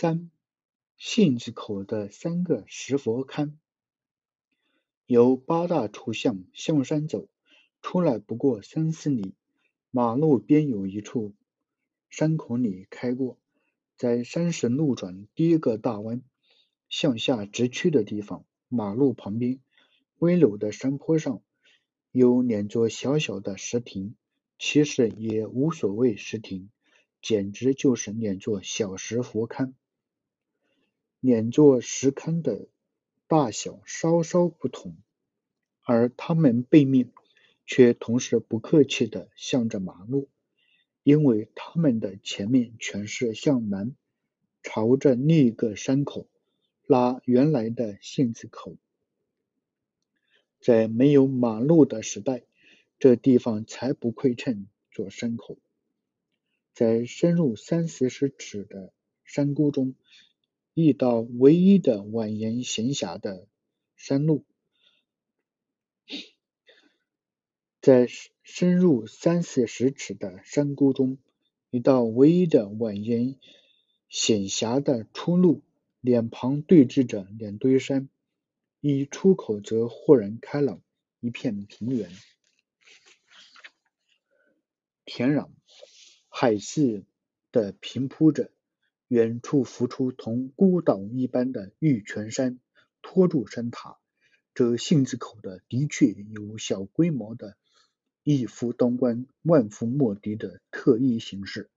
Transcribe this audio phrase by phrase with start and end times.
[0.00, 0.30] 三
[0.96, 3.54] 信子口的三个石佛龛，
[5.06, 7.26] 由八大处向向山走，
[7.82, 9.34] 出来不过三四里，
[9.90, 11.34] 马路边有一处
[12.10, 13.38] 山孔里开过，
[13.96, 16.22] 在山势路转第一个大弯
[16.88, 19.58] 向下直去的地方，马路旁边
[20.18, 21.42] 微陡的山坡上
[22.12, 24.14] 有两座小小的石亭，
[24.60, 26.70] 其实也无所谓石亭。
[27.20, 29.72] 简直就是两座小石佛龛，
[31.20, 32.68] 两座石龛的
[33.26, 34.96] 大小稍稍不同，
[35.82, 37.10] 而它们背面
[37.66, 40.28] 却同时不客气地向着马路，
[41.02, 43.96] 因为它们的前面全是向南
[44.62, 46.28] 朝着另一个山口，
[46.86, 48.76] 拉原来的信子口。
[50.60, 52.44] 在没有马路的时代，
[52.98, 55.58] 这地方才不亏称做山口。
[56.72, 58.92] 在深入三四十尺的
[59.24, 59.94] 山沟中，
[60.80, 63.48] 一道唯一的蜿蜒闲暇的
[63.96, 64.44] 山路。
[67.80, 68.06] 在
[68.44, 71.18] 深入三四十尺的山沟中，
[71.70, 73.38] 一道唯一的蜿蜒
[74.08, 75.62] 险狭的出路，
[76.00, 78.08] 两旁对峙着两堆山，
[78.80, 80.80] 一出口则豁然开朗，
[81.18, 82.08] 一片平原，
[85.04, 85.48] 田壤。
[86.28, 87.04] 海似
[87.50, 88.52] 的平铺着，
[89.08, 92.60] 远处浮出同孤岛一般的玉泉山，
[93.02, 93.98] 托住山塔。
[94.54, 97.56] 这杏子口的的确有小规模的
[98.22, 101.70] 一夫当关、万夫莫敌的特异形式。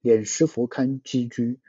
[0.00, 1.60] 两石佛龛居居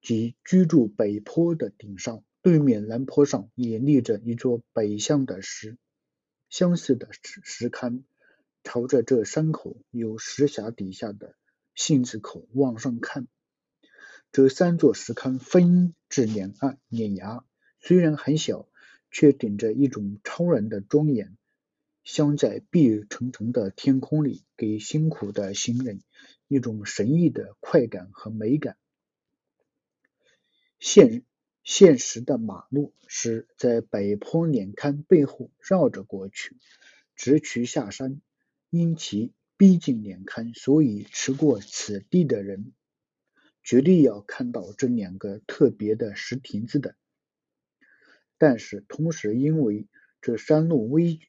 [0.00, 5.78] 即居住北坡的顶上，对面南坡上也立着一座北向的石
[6.48, 8.02] 相似的石石龛，
[8.62, 11.34] 朝着这山口有石峡底下的。
[11.74, 13.28] 杏子口往上看，
[14.30, 17.44] 这三座石龛分至两岸碾崖，
[17.80, 18.68] 虽然很小，
[19.10, 21.36] 却顶着一种超然的庄严，
[22.04, 26.02] 镶在碧沉沉的天空里，给辛苦的行人
[26.46, 28.76] 一种神异的快感和美感。
[30.78, 31.24] 现
[31.64, 36.56] 现实的马路是在北坡两龛背后绕着过去，
[37.16, 38.20] 直渠下山，
[38.70, 39.32] 因其。
[39.56, 42.74] 逼近两龛，所以吃过此地的人，
[43.68, 46.96] 绝对要看到这两个特别的石亭子的。
[48.38, 49.86] 但是同时，因为
[50.22, 51.20] 这山路微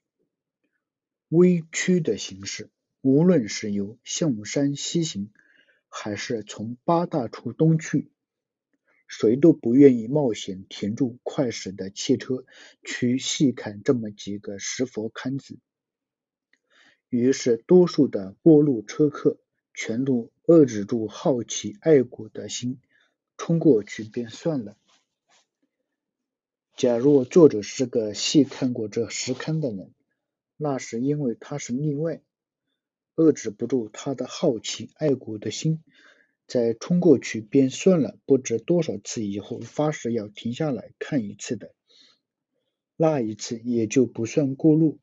[1.28, 2.70] 微曲的形式，
[3.02, 5.34] 无论是由向山西行，
[5.90, 8.10] 还是从八大处东去，
[9.10, 12.46] 谁都不愿意冒险停住快驶的汽车，
[12.86, 15.60] 去细看这么几个石佛龛子。
[17.10, 19.42] 于是，多数的过路车客
[19.82, 22.82] 全都遏制住好奇爱国的心，
[23.38, 24.76] 冲过去便算了。
[26.76, 29.94] 假若作者是个细看过这石龛的人，
[30.58, 32.22] 那是因为他是例外，
[33.16, 35.82] 遏制不住他的好奇爱国的心，
[36.46, 41.74] 在冲过去便算了不知多少次以后，发誓要停下来看一次的，
[42.98, 45.00] 那一次也就不算过路。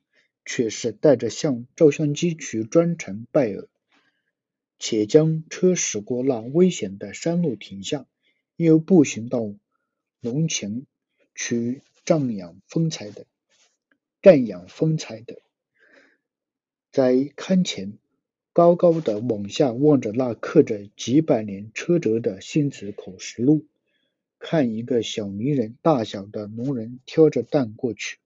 [0.49, 3.69] 却是带着相照相机去专程拜耳，
[4.79, 8.07] 且将车驶过那危险的山路停下，
[8.57, 9.55] 又步行到
[10.21, 10.87] 龙前
[11.35, 13.27] 去瞻仰风采的，
[14.23, 15.41] 瞻仰风采的，
[16.93, 17.99] 在龛前
[18.53, 23.67] 高高的往下望着那刻着几百年车辙的信子口石路，
[24.39, 28.19] 看一个小泥人大小的农人挑着担过去。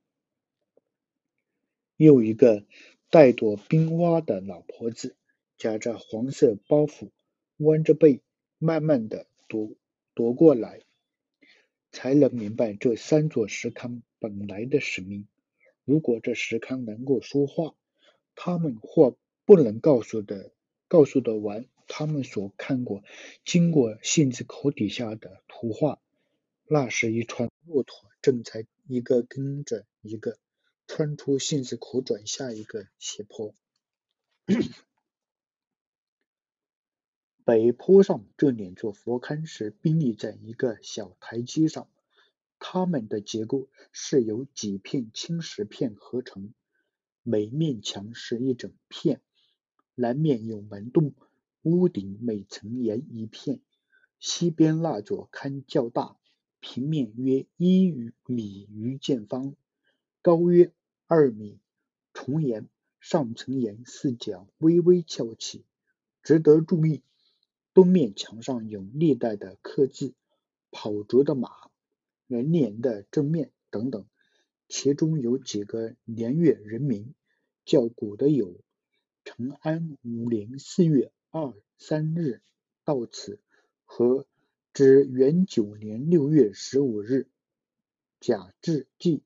[1.97, 2.65] 又一个
[3.11, 5.17] 带朵冰花的老婆子，
[5.61, 7.11] 夹着黄色包袱，
[7.59, 8.23] 弯着背，
[8.59, 9.77] 慢慢的踱
[10.15, 10.81] 踱过来，
[11.93, 15.29] 才能明白这三座石龛本来的使命。
[15.85, 17.75] 如果这石龛能够说话，
[18.35, 20.51] 他们或不能告诉的
[20.89, 23.05] 告诉的完他们所看过、
[23.45, 26.01] 经过杏子口底下的图画，
[26.67, 30.39] 那是一串骆驼正在一个跟着一个。
[30.87, 33.55] 穿出杏子口，转下一个斜坡。
[37.51, 41.89] 北坡上这两座佛龛是并立在一个小台阶上，
[42.61, 46.55] 它们的结构是由几片青石片合成，
[47.25, 49.21] 每面墙是一整片，
[49.97, 51.13] 南面有门洞，
[51.63, 53.59] 屋顶每层檐一片。
[54.21, 56.17] 西边那座龛较大，
[56.61, 59.57] 平面约一米余见方，
[60.23, 60.71] 高约。
[61.09, 61.59] 二米，
[62.13, 62.69] 重檐，
[63.01, 65.65] 上层檐四角微微翘起。
[66.23, 67.03] 值得注意，
[67.73, 70.15] 东面墙上有历代的刻字，
[70.71, 71.51] 跑着的马、
[72.27, 74.07] 人脸的正面等等。
[74.69, 77.15] 其中有几个年月人名
[77.65, 78.61] 较古的有：
[79.25, 82.41] 成安五年四月二三日
[82.85, 83.41] 到此
[83.85, 84.27] 和
[84.73, 87.29] 至元九年六月十五日
[88.21, 89.23] 甲至记。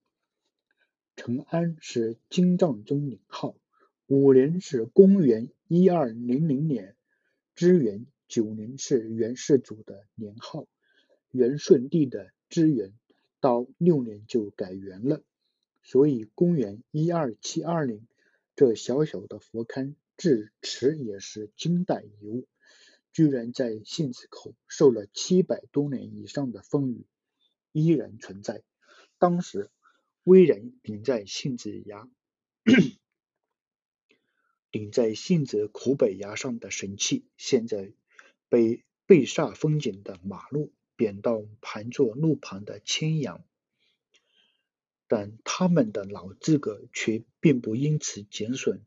[1.16, 3.54] 成安是金藏宗年号，
[4.06, 6.96] 五年是公元一二零零年，
[7.54, 10.66] 支元九年是元世祖的年号。
[11.30, 12.92] 元顺帝的支元
[13.38, 15.22] 到六年就改元了，
[15.84, 18.04] 所以公元一二七二年
[18.56, 22.48] 这小小的佛龛至迟也是金代遗物，
[23.12, 27.06] 居然在杏子口受了七百多年以上的风雨，
[27.70, 28.64] 依然存在。
[29.20, 29.70] 当时。
[30.26, 32.08] 威人顶在杏子崖，
[34.72, 37.92] 顶在杏子口北崖上的神器，现在
[38.54, 43.44] 被被煞风景的马路贬到盘坐路旁的千阳，
[45.08, 48.84] 但他们的老资格却并不因此减损。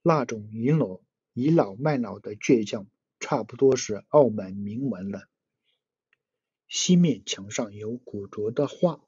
[0.00, 1.00] 那种倚老
[1.34, 2.86] 倚老卖老的倔强，
[3.18, 5.28] 差不多是傲慢铭文了。
[6.66, 9.02] 西面墙上有古拙的画，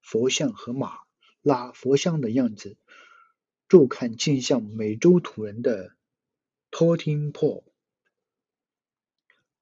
[0.00, 1.00] 佛像和马。
[1.42, 2.78] 那佛像的样子，
[3.68, 5.94] 骤看竟像美洲土人的
[6.70, 7.62] 托汀破。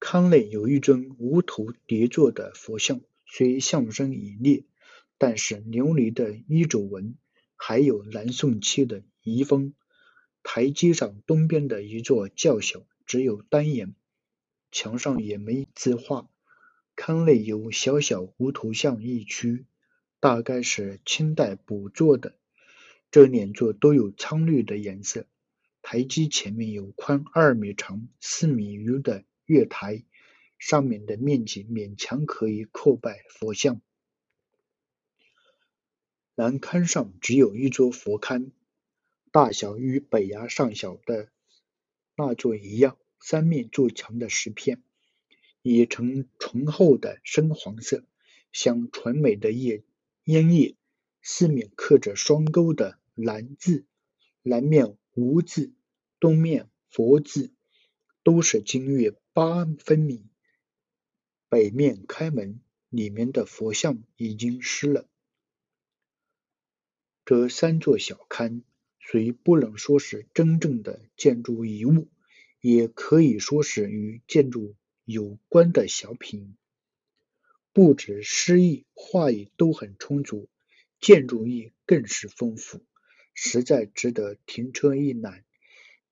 [0.00, 4.64] 龛内有一尊无头叠坐的佛像，虽像身已裂，
[5.18, 7.14] 但是琉璃的衣褶纹
[7.54, 9.74] 还有南宋期的遗风。
[10.42, 13.94] 台阶上东边的一座较小，只有单檐，
[14.72, 16.28] 墙上也没字画。
[16.96, 19.66] 龛内有小小无头像一区。
[20.18, 22.34] 大概是清代补做的，
[23.10, 25.24] 这两座都有苍绿的颜色。
[25.80, 30.04] 台基前面有宽二米长、四米余的月台，
[30.60, 33.80] 上面的面积勉强可以叩拜佛像。
[36.36, 38.52] 南龛上只有一座佛龛，
[39.32, 41.32] 大小与北崖上小的
[42.14, 44.84] 那座一样，三面筑墙的石片，
[45.62, 48.04] 已呈醇厚的深黄色，
[48.52, 49.82] 像纯美的叶。
[50.22, 50.76] 烟叶，
[51.22, 53.84] 四面刻着双钩的南字，
[54.42, 55.72] 南面无字，
[56.20, 57.50] 东面佛字，
[58.22, 60.24] 都是金月八分米。
[61.48, 65.08] 北面开门，里面的佛像已经湿了。
[67.24, 68.62] 这三座小龛，
[68.98, 72.08] 虽不能说是真正的建筑遗物，
[72.60, 74.74] 也可以说是与建筑
[75.04, 76.56] 有关的小品。
[77.72, 80.48] 不止诗意、画意都很充足，
[81.00, 82.84] 建筑意更是丰富，
[83.32, 85.44] 实在值得停车一览。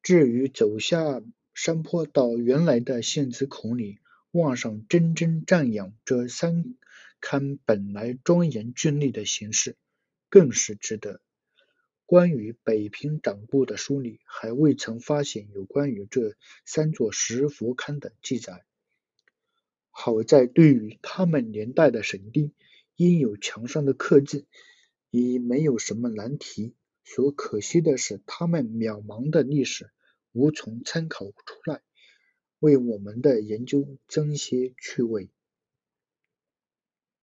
[0.02, 1.20] 至于走下
[1.60, 3.98] 山坡到原来的杏子孔里，
[4.30, 6.76] 望上真真赞扬这三
[7.20, 9.74] 龛本来庄严峻丽的形式，
[10.28, 11.20] 更是值得。
[12.06, 18.64] 关于北平掌故的书里，还未曾发现有关于这三座石佛龛的记载。
[19.90, 22.52] 好在对于他们年代的神地，
[22.94, 24.46] 应有墙上的刻字，
[25.10, 26.76] 已没有什么难题。
[27.02, 29.90] 所可惜的是，他们渺茫的历史
[30.38, 31.82] 无从参考出来，
[32.60, 35.30] 为我们的研究增些趣味。